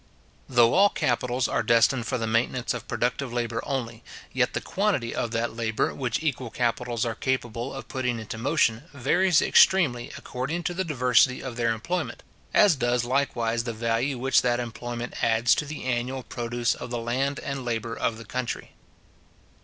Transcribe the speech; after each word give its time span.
Though 0.49 0.73
all 0.73 0.89
capitals 0.89 1.47
are 1.47 1.61
destined 1.61 2.07
for 2.07 2.17
the 2.17 2.25
maintenance 2.25 2.73
of 2.73 2.87
productive 2.87 3.31
labour 3.31 3.61
only, 3.63 4.03
yet 4.33 4.53
the 4.55 4.59
quantity 4.59 5.13
of 5.13 5.29
that 5.29 5.55
labour 5.55 5.93
which 5.93 6.23
equal 6.23 6.49
capitals 6.49 7.05
are 7.05 7.13
capable 7.13 7.71
of 7.71 7.87
putting 7.87 8.19
into 8.19 8.39
motion, 8.39 8.85
varies 8.95 9.43
extremely 9.43 10.11
according 10.17 10.63
to 10.63 10.73
the 10.73 10.83
diversity 10.83 11.43
of 11.43 11.55
their 11.55 11.71
employment; 11.71 12.23
as 12.51 12.75
does 12.75 13.05
likewise 13.05 13.65
the 13.65 13.73
value 13.73 14.17
which 14.17 14.41
that 14.41 14.59
employment 14.59 15.13
adds 15.23 15.53
to 15.53 15.65
the 15.67 15.83
annual 15.85 16.23
produce 16.23 16.73
of 16.73 16.89
the 16.89 16.97
land 16.97 17.39
and 17.39 17.63
labour 17.63 17.93
of 17.95 18.17
the 18.17 18.25
country. 18.25 18.71